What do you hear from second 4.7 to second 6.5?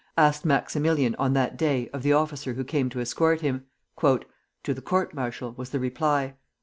the court martial," was the reply.